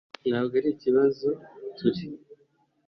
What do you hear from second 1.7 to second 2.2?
turi